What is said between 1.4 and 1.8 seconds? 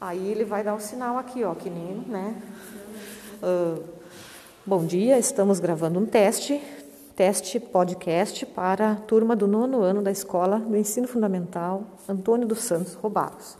ó, que